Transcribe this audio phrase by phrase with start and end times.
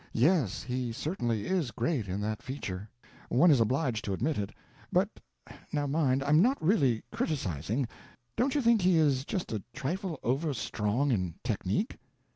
[0.13, 2.89] "Yes, he certainly is great in that feature,
[3.29, 4.49] one is obliged to admit it;
[4.91, 11.35] but—now mind, I'm not really criticising—don't you think he is just a trifle overstrong in
[11.43, 11.99] technique?"